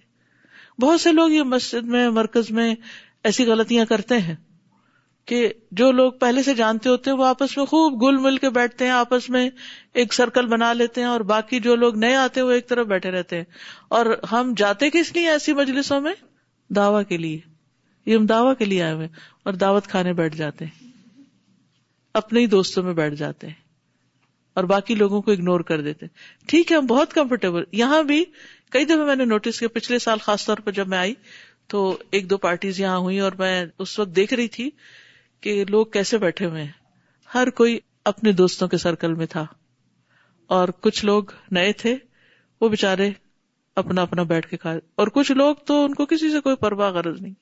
[0.83, 2.75] بہت سے لوگ یہ مسجد میں مرکز میں
[3.29, 4.35] ایسی غلطیاں کرتے ہیں
[5.29, 8.49] کہ جو لوگ پہلے سے جانتے ہوتے ہیں وہ آپس میں خوب گل مل کے
[8.59, 9.49] بیٹھتے ہیں آپس میں
[10.03, 12.87] ایک سرکل بنا لیتے ہیں اور باقی جو لوگ نئے آتے ہیں وہ ایک طرف
[12.87, 13.45] بیٹھے رہتے ہیں
[13.99, 16.13] اور ہم جاتے کس لیے ایسی مجلسوں میں
[16.77, 17.39] دعوی کے لیے
[18.07, 19.09] یہ ہم دعوی کے لیے آئے ہوئے
[19.49, 20.85] اور دعوت کھانے بیٹھ جاتے ہیں
[22.23, 23.55] اپنے ہی دوستوں میں بیٹھ جاتے ہیں
[24.59, 26.07] اور باقی لوگوں کو اگنور کر دیتے
[26.49, 28.25] ٹھیک ہے ہم بہت کمفرٹیبل یہاں بھی
[28.75, 31.15] کئی دفعہ میں نے نوٹس کیا پچھلے سال خاص طور پر جب میں آئی
[31.75, 31.83] تو
[32.17, 34.71] ایک دو پارٹیز یہاں ہوئی اور میں اس وقت دیکھ رہی تھی
[35.43, 36.67] کہ لوگ کیسے بیٹھے ہوئے
[37.35, 37.79] ہر کوئی
[38.11, 39.45] اپنے دوستوں کے سرکل میں تھا
[40.57, 41.23] اور کچھ لوگ
[41.53, 41.97] نئے تھے
[42.61, 43.11] وہ بےچارے
[43.81, 44.73] اپنا اپنا بیٹھ کے کھا
[45.03, 47.33] اور کچھ لوگ تو ان کو کسی سے کوئی پرواہ غرض نہیں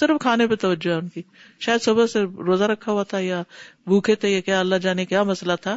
[0.00, 1.22] صرف کھانے پہ توجہ ہے ان کی
[1.60, 3.42] شاید صبح سے روزہ رکھا ہوا تھا یا
[3.86, 5.76] بھوکے تھے یا کیا اللہ جانے کیا مسئلہ تھا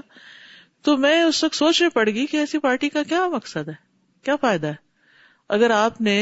[0.84, 3.73] تو میں اس وقت سوچنے پڑ گی کہ ایسی پارٹی کا کیا مقصد ہے
[4.25, 4.75] کیا فائدہ ہے
[5.58, 6.17] اگر آپ نے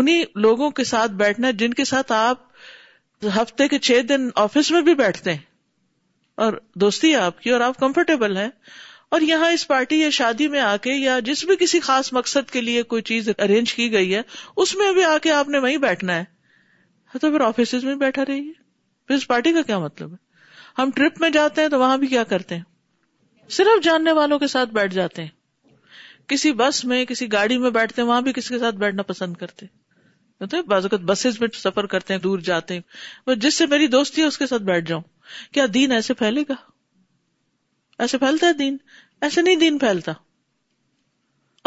[0.00, 2.40] انہیں لوگوں کے ساتھ بیٹھنا جن کے ساتھ آپ
[3.36, 5.40] ہفتے کے چھ دن آفس میں بھی بیٹھتے ہیں
[6.44, 8.48] اور دوستی ہے آپ کی اور آپ کمفرٹیبل ہیں
[9.14, 12.50] اور یہاں اس پارٹی یا شادی میں آ کے یا جس بھی کسی خاص مقصد
[12.52, 14.22] کے لیے کوئی چیز ارینج کی گئی ہے
[14.64, 18.22] اس میں بھی آ کے آپ نے وہیں بیٹھنا ہے تو پھر آفس میں بیٹھا
[18.28, 18.52] رہیے
[19.06, 20.40] پھر اس پارٹی کا کیا مطلب ہے
[20.80, 24.46] ہم ٹرپ میں جاتے ہیں تو وہاں بھی کیا کرتے ہیں صرف جاننے والوں کے
[24.46, 25.28] ساتھ بیٹھ جاتے ہیں
[26.28, 29.36] کسی بس میں کسی گاڑی میں بیٹھتے ہیں وہاں بھی کسی کے ساتھ بیٹھنا پسند
[29.36, 29.80] کرتے ہیں
[30.40, 34.38] بعض بسز میں سفر کرتے ہیں دور جاتے ہیں جس سے میری دوستی ہے اس
[34.38, 35.02] کے ساتھ بیٹھ جاؤں
[35.52, 36.54] کیا دین ایسے پھیلے گا
[38.02, 38.78] ایسے پھیلتا ہے دین دین
[39.28, 40.12] ایسے نہیں پھیلتا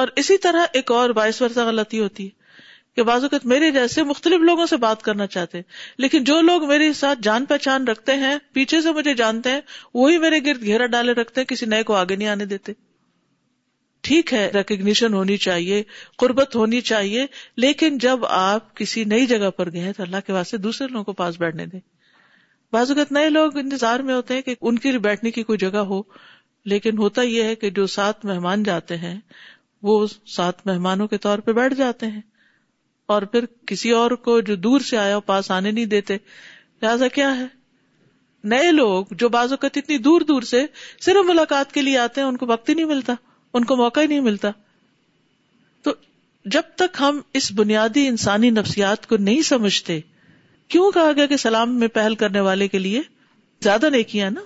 [0.04, 2.44] اور اسی طرح ایک اور باعث ورثہ غلطی ہوتی ہے
[2.96, 5.62] کہ بازوقت میرے جیسے مختلف لوگوں سے بات کرنا چاہتے
[6.04, 9.62] لیکن جو لوگ میرے ساتھ جان پہچان رکھتے ہیں پیچھے سے مجھے جانتے ہیں
[9.94, 12.74] وہی میرے گرد گھیرا ڈالے رکھتے ہیں کسی نئے کو آگے نہیں آنے دیتے
[14.06, 15.82] ٹھیک ہے ریکگنیشن ہونی چاہیے
[16.24, 17.26] قربت ہونی چاہیے
[17.64, 21.14] لیکن جب آپ کسی نئی جگہ پر گئے تو اللہ کے واسطے دوسرے لوگوں کو
[21.22, 21.80] پاس بیٹھنے دیں
[22.74, 25.58] بعض اوقات نئے لوگ انتظار میں ہوتے ہیں کہ ان کے لیے بیٹھنے کی کوئی
[25.66, 26.02] جگہ ہو
[26.74, 29.18] لیکن ہوتا یہ ہے کہ جو سات مہمان جاتے ہیں
[29.90, 29.98] وہ
[30.36, 32.22] سات مہمانوں کے طور پہ بیٹھ جاتے ہیں
[33.16, 36.18] اور پھر کسی اور کو جو دور سے آیا پاس آنے نہیں دیتے
[36.82, 37.46] لہٰذا کیا ہے
[38.54, 40.66] نئے لوگ جو بعض اوقات اتنی دور دور سے
[41.06, 43.14] صرف ملاقات کے لیے آتے ہیں ان کو وقت ہی نہیں ملتا
[43.58, 44.50] ان کو موقع ہی نہیں ملتا
[45.84, 45.92] تو
[46.56, 50.00] جب تک ہم اس بنیادی انسانی نفسیات کو نہیں سمجھتے
[50.74, 53.02] کیوں کہا گیا کہ سلام میں پہل کرنے والے کے لیے
[53.64, 54.42] زیادہ نیکیاں نا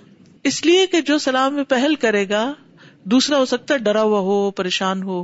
[0.49, 2.41] اس لیے کہ جو سلام میں پہل کرے گا
[3.15, 5.23] دوسرا ہو سکتا ہے ڈرا ہوا ہو پریشان ہو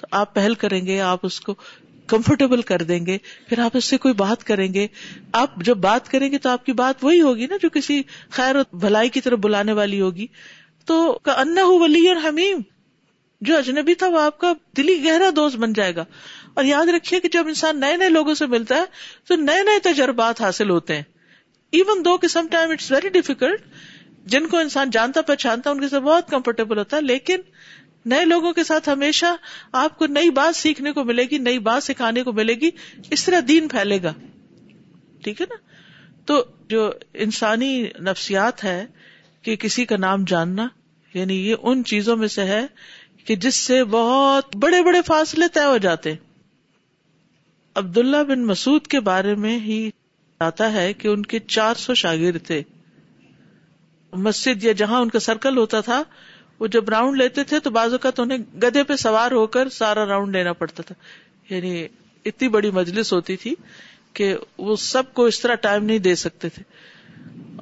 [0.00, 1.54] تو آپ پہل کریں گے آپ اس کو
[2.14, 3.16] کمفرٹیبل کر دیں گے
[3.48, 4.86] پھر آپ اس سے کوئی بات کریں گے
[5.42, 8.02] آپ جب بات کریں گے تو آپ کی بات وہی ہوگی نا جو کسی
[8.38, 8.54] خیر
[8.86, 10.26] بھلائی کی طرف بلانے والی ہوگی
[10.90, 12.60] تو ہو ولی اور حمیم
[13.48, 16.04] جو اجنبی تھا وہ آپ کا دلی گہرا دوست بن جائے گا
[16.60, 18.84] اور یاد رکھیے کہ جب انسان نئے نئے لوگوں سے ملتا ہے
[19.28, 21.02] تو نئے نئے تجربات حاصل ہوتے ہیں
[21.78, 23.62] ایون دو کہ some time it's very difficult
[24.34, 27.40] جن کو انسان جانتا پہچانتا ان کے ساتھ بہت کمفرٹیبل ہوتا ہے لیکن
[28.12, 29.34] نئے لوگوں کے ساتھ ہمیشہ
[29.82, 32.70] آپ کو نئی بات سیکھنے کو ملے گی نئی بات سکھانے کو ملے گی
[33.16, 34.12] اس طرح دین پھیلے گا
[35.24, 35.56] ٹھیک ہے نا
[36.30, 36.90] تو جو
[37.26, 37.72] انسانی
[38.10, 38.80] نفسیات ہے
[39.44, 40.66] کہ کسی کا نام جاننا
[41.14, 42.66] یعنی یہ ان چیزوں میں سے ہے
[43.26, 46.14] کہ جس سے بہت بڑے بڑے فاصلے طے ہو جاتے
[48.32, 48.52] بن
[48.90, 49.78] کے بارے میں ہی
[50.48, 52.62] آتا ہے کہ ان ان کے چار سو شاگرد تھے
[54.26, 56.02] مسجد یا جہاں کا سرکل ہوتا تھا
[56.60, 59.68] وہ جب راؤنڈ لیتے تھے تو بازو کا تو انہیں گدے پہ سوار ہو کر
[59.80, 60.94] سارا راؤنڈ لینا پڑتا تھا
[61.54, 61.86] یعنی
[62.30, 63.54] اتنی بڑی مجلس ہوتی تھی
[64.18, 64.34] کہ
[64.66, 66.62] وہ سب کو اس طرح ٹائم نہیں دے سکتے تھے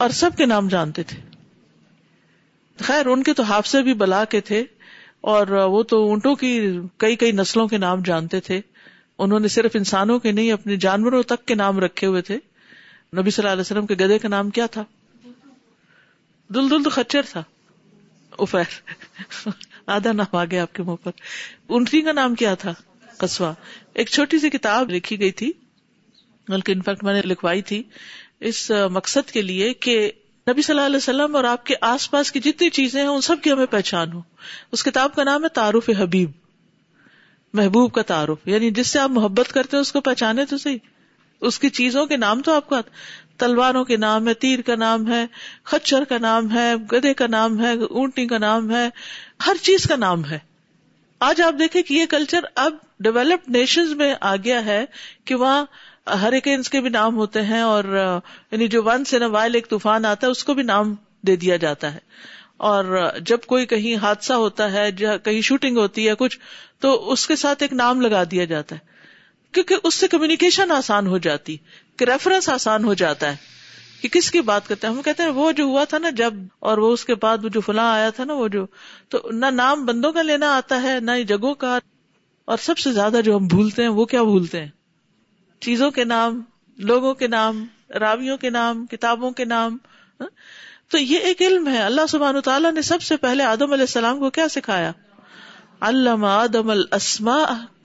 [0.02, 1.20] اور سب کے نام جانتے تھے
[2.84, 4.62] خیر ان کے تو حافظے بھی بلا کے تھے
[5.30, 6.48] اور وہ تو اونٹوں کی
[7.00, 8.60] کئی کئی نسلوں کے نام جانتے تھے
[9.24, 12.36] انہوں نے صرف انسانوں کے نہیں اپنے جانوروں تک کے نام رکھے ہوئے تھے
[13.18, 14.84] نبی صلی اللہ علیہ وسلم کے گدے کا نام کیا تھا
[16.54, 17.42] دل دل تو خچر تھا
[18.46, 18.74] افیر
[19.96, 21.10] آدھا نام آپ کے منہ پر
[21.78, 22.72] اونٹری کا نام کیا تھا
[23.18, 23.52] کسوا
[24.00, 25.52] ایک چھوٹی سی کتاب لکھی گئی تھی
[26.48, 27.82] بلکہ انفیکٹ میں نے لکھوائی تھی
[28.50, 29.96] اس مقصد کے لیے کہ
[30.50, 33.20] نبی صلی اللہ علیہ وسلم اور آپ کے آس پاس کی جتنی چیزیں ہیں ان
[33.22, 34.20] سب کی ہمیں پہچان ہو
[34.76, 36.30] اس کتاب کا نام ہے تعارف حبیب
[37.58, 40.78] محبوب کا تعارف یعنی جس سے آپ محبت کرتے ہیں اس کو پہچانے تو صحیح
[41.48, 42.80] اس کی چیزوں کے نام تو آپ کا
[43.38, 45.24] تلواروں کے نام ہے تیر کا نام ہے
[45.70, 48.88] خچر کا نام ہے گدے کا نام ہے اونٹی کا نام ہے
[49.46, 50.38] ہر چیز کا نام ہے
[51.28, 52.74] آج آپ دیکھیں کہ یہ کلچر اب
[53.06, 54.84] ڈیولپڈ نیشنز میں آ گیا ہے
[55.26, 55.64] کہ وہاں
[56.22, 59.68] ہر ایک انس کے بھی نام ہوتے ہیں اور یعنی جو ون سین وائل ایک
[59.70, 60.94] طوفان آتا ہے اس کو بھی نام
[61.26, 61.98] دے دیا جاتا ہے
[62.70, 62.84] اور
[63.26, 64.88] جب کوئی کہیں حادثہ ہوتا ہے
[65.24, 66.38] کہیں شوٹنگ ہوتی ہے کچھ
[66.80, 68.90] تو اس کے ساتھ ایک نام لگا دیا جاتا ہے
[69.54, 71.56] کیونکہ اس سے کمیونیکیشن آسان ہو جاتی
[71.98, 73.50] کہ ریفرنس آسان ہو جاتا ہے
[74.02, 76.34] کہ کس کی بات کرتے ہیں ہم کہتے ہیں وہ جو ہوا تھا نا جب
[76.70, 78.64] اور وہ اس کے بعد وہ جو فلاں آیا تھا نا وہ جو
[79.10, 81.78] تو نہ نام بندوں کا لینا آتا ہے نہ جگہوں کا
[82.52, 84.68] اور سب سے زیادہ جو ہم بھولتے ہیں وہ کیا بھولتے ہیں
[85.66, 86.40] چیزوں کے نام
[86.90, 87.64] لوگوں کے نام
[88.00, 89.76] راویوں کے نام کتابوں کے نام
[90.20, 90.28] ہاں؟
[90.90, 94.30] تو یہ ایک علم ہے اللہ سبحان سب سے پہلے آدم آدم علیہ السلام کو
[94.38, 94.90] کیا سکھایا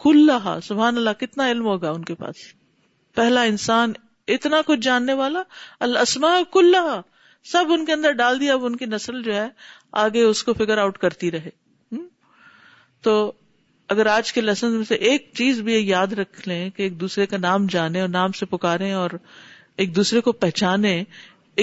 [0.04, 0.30] کل
[0.64, 2.42] سبحان اللہ کتنا علم ہوگا ان کے پاس
[3.22, 3.94] پہلا انسان
[4.38, 5.42] اتنا کچھ جاننے والا
[5.90, 6.76] الاسماء کل
[7.52, 9.48] سب ان کے اندر ڈال دیا اب ان کی نسل جو ہے
[10.06, 11.50] آگے اس کو فگر آؤٹ کرتی رہے
[13.08, 13.16] تو
[13.94, 17.26] اگر آج کے لیسن میں سے ایک چیز بھی یاد رکھ لیں کہ ایک دوسرے
[17.34, 18.56] کا نام جانے اور نام سے
[18.94, 19.12] اور
[19.84, 20.98] ایک دوسرے کو پہچانے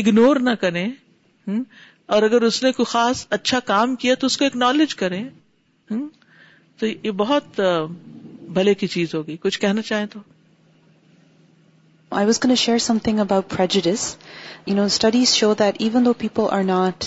[0.01, 0.87] اگنور نہ کریں
[2.15, 5.25] اور اگر اس نے کوئی خاص اچھا کام کیا تو اس کو اکنالج کریں
[5.89, 7.61] تو یہ بہت
[8.59, 10.21] بھلے کی چیز ہوگی کچھ کہنا چاہیں تو
[12.57, 12.81] share
[16.05, 17.05] though people are not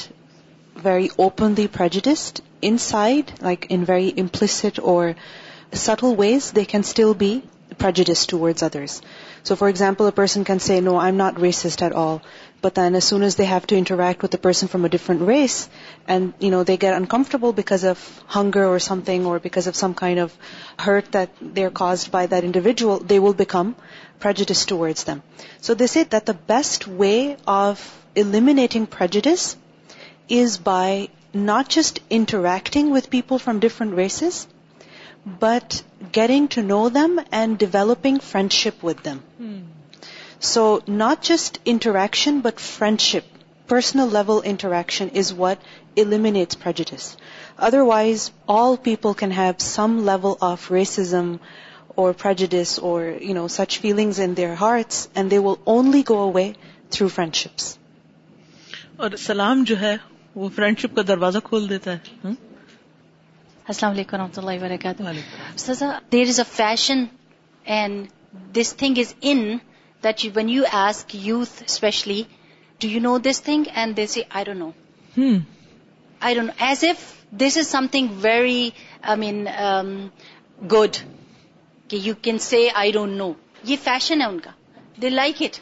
[0.79, 5.15] very openly prejudiced inside, like in very implicit or
[5.71, 7.43] subtle ways, they can still be
[7.77, 9.01] prejudiced towards others.
[9.43, 12.21] So for example, a person can say, no, I'm not racist at all.
[12.60, 15.21] But then as soon as they have to interact with a person from a different
[15.21, 15.69] race,
[16.07, 20.36] and they get uncomfortable because of hunger or something, or because of some kind of
[20.79, 23.75] hurt that they're caused by that individual, they will become
[24.19, 25.21] prejudiced towards them.
[25.62, 29.55] So they say that the best way of eliminating prejudice
[30.27, 34.47] is by not just interacting with people from different races,
[35.25, 39.23] but getting to know them and developing friendship with them.
[40.39, 43.25] So not just interaction, but friendship,
[43.67, 45.60] personal level interaction is what
[45.95, 47.17] eliminates prejudice.
[47.57, 51.39] Otherwise, all people can have some level of racism
[51.95, 56.53] or prejudice or, such feelings in their hearts, and they will only go away
[56.91, 57.79] through friendships.
[58.99, 59.99] Aur salam jo hai
[60.41, 61.91] وہ friendship کا دروازہ کھول دیتا
[62.23, 67.04] ہے السلام علیکم رحمۃ اللہ وبرکاتہ there is a fashion
[67.78, 68.08] and
[68.58, 69.41] this thing is in
[70.04, 72.21] that you ask youth especially
[72.82, 74.69] do you know this thing and this I don't know
[76.28, 77.02] I don't know as if
[77.43, 78.69] this is something very
[79.12, 79.45] I mean
[80.71, 80.97] good
[81.89, 83.32] کہ you can see I don't know
[83.71, 84.52] یہ fashion ہے ان کا
[85.02, 85.60] they like it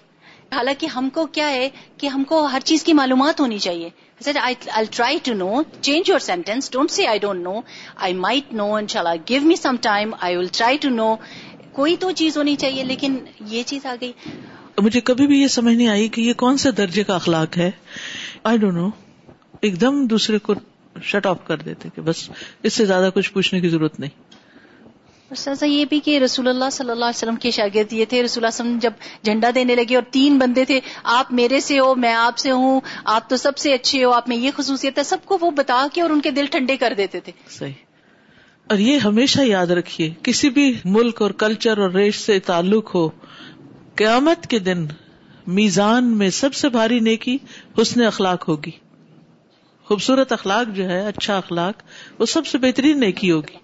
[0.56, 3.90] حالانکہ ہم کو کیا ہے کہ ہم کو ہر چیز کی معلومات ہونی چاہیے
[4.24, 5.48] sir I try to know
[5.82, 7.60] change your sentence don't see I don't know
[8.08, 11.16] I might know ان شاء اللہ give me some time I will try to know
[11.72, 14.12] کوئی تو چیز ہونی چاہیے لیکن یہ چیز آ گئی
[14.84, 17.70] مجھے کبھی بھی یہ سمجھ نہیں آئی کہ یہ کون سے درجے کا اخلاق ہے
[18.52, 18.90] آئی ڈونٹ نو
[19.62, 20.54] ایک دم دوسرے کو
[21.04, 22.30] شٹ آف کر دیتے کہ بس
[22.64, 24.24] اس سے زیادہ کچھ پوچھنے کی ضرورت نہیں
[25.32, 28.56] یہ بھی کہ رسول اللہ صلی اللہ علیہ وسلم کے شاگرد یہ تھے رسول اللہ
[28.62, 28.94] علیہ وسلم جب
[29.26, 30.80] جھنڈا دینے لگے اور تین بندے تھے
[31.14, 32.80] آپ میرے سے ہو میں آپ سے ہوں
[33.14, 35.86] آپ تو سب سے اچھے ہو آپ میں یہ خصوصیت ہے سب کو وہ بتا
[35.94, 37.74] کے اور ان کے دل ٹھنڈے کر دیتے تھے صحیح
[38.74, 43.08] اور یہ ہمیشہ یاد رکھیے کسی بھی ملک اور کلچر اور ریش سے تعلق ہو
[44.02, 44.86] قیامت کے دن
[45.58, 47.38] میزان میں سب سے بھاری نیکی
[47.82, 48.72] حسن اخلاق ہوگی
[49.88, 51.84] خوبصورت اخلاق جو ہے اچھا اخلاق
[52.20, 53.64] وہ سب سے بہترین نیکی ہوگی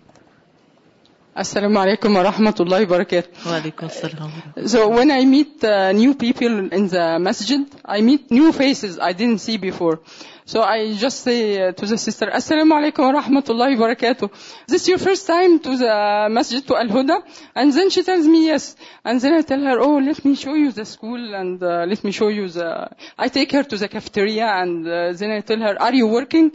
[1.40, 4.32] السلام عليكم ورحمة الله وبركاته وعليكم السلام
[4.66, 9.14] so when I meet uh, new people in the masjid I meet new faces I
[9.14, 10.00] didn't see before
[10.44, 14.28] so I just say to the sister السلام عليكم ورحمة الله وبركاته
[14.68, 17.24] this is your first time to the masjid to Al-Huda
[17.56, 20.54] and then she tells me yes and then I tell her oh let me show
[20.54, 23.88] you the school and uh, let me show you the I take her to the
[23.88, 26.52] cafeteria and uh, then I tell her are you working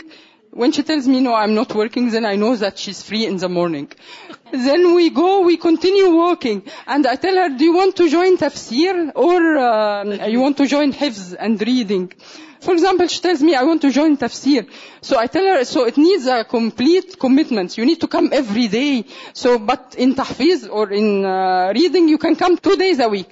[0.59, 3.37] which me no I am not working then I know that she is free in
[3.55, 3.89] morning
[4.67, 9.31] then we go we continue working and I tell you want to join تفسیر or
[9.35, 12.07] I want to join ہفز and reading
[12.65, 14.63] for example I want to join تفسیر
[15.09, 18.85] so I tell so it needs complete commitments you need to come every day
[19.43, 21.25] so but انفویز اور in
[21.81, 23.23] reading you can come through they we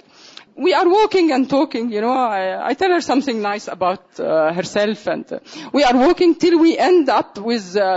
[0.63, 4.19] we are walking and talking you know I tell something nice about
[4.73, 5.33] herself and
[5.73, 7.09] we are walking till we and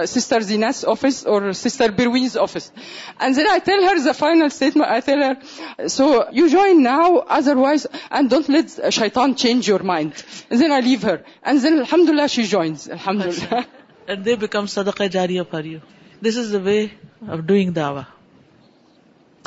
[0.09, 2.71] sister زینس office اور sister بروینز office
[3.19, 4.23] and then tell her زف
[4.55, 4.71] say
[5.07, 8.35] then now is or wise and
[8.93, 10.59] شیتان change you over mind
[11.93, 13.37] حمد اللہ she joining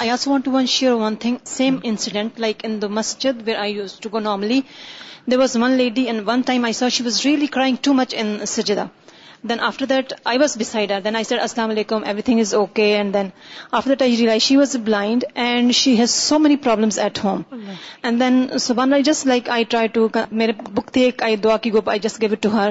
[0.02, 3.56] I also want to one share one thing same incident like in the Masjid where
[3.64, 4.60] I use to go normally
[5.32, 8.16] there was one lady and one time I saw she was really crying too much
[8.20, 8.86] in سجدا
[9.50, 13.14] then after that I was decide then I said اسلام علیکم everything is okay and
[13.14, 13.30] then
[13.80, 17.42] after that I realize she was blind and she has so many problems at home
[18.04, 20.08] and then so one I just like I try to
[20.44, 22.70] میرے بک تھی ایک آئی دعا کی گوپ I just give to her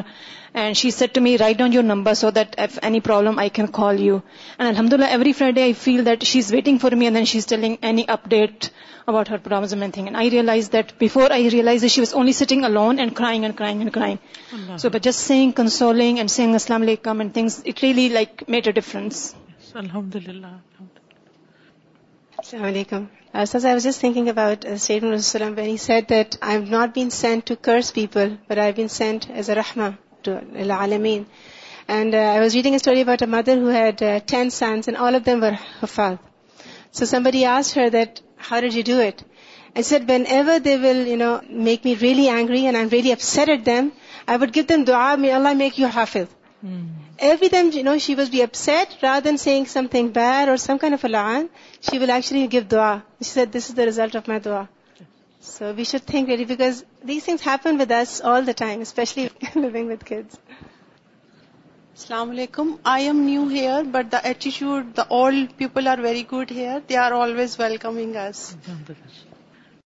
[0.59, 3.49] and she said to me write down your number so that if any problem I
[3.59, 6.93] can call you and الحمد للہ every Friday I feel that she is waiting for
[7.03, 8.67] me then she is telling any update
[9.07, 12.65] about her problem and thing I realize that before I realize she was only sitting
[12.65, 16.83] alone and crying and crying and crying so but just seeing consoling and seeing اسلام
[16.83, 19.33] علیکم and things it really like made a difference
[19.87, 20.55] الحمد للہ
[22.37, 23.05] السلام علیکم
[23.47, 26.95] sis I was just thinking about statement وسلم when he said that I have not
[26.95, 29.89] been sent to curse people but I been sent as a رحمہ
[33.27, 34.63] مدرو had since
[36.99, 37.45] so somebody
[41.53, 43.89] me very angry and I am very upset them
[44.27, 45.15] I would give them دعا
[45.59, 46.25] make you ہافل
[47.29, 50.59] ایوریم you know she was be اپڈنگ bad or
[53.87, 54.63] result of my دع
[55.41, 59.31] So we should think really, because these things happen with us all the time, especially
[59.55, 60.39] living with kids.
[61.97, 62.79] Assalamu alaikum.
[62.85, 66.83] I am new here, but the attitude, the old people are very good here.
[66.87, 68.55] They are always welcoming us.